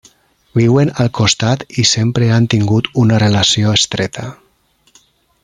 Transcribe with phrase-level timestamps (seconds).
[0.59, 4.27] Viuen al costat i sempre han tingut una relació estreta.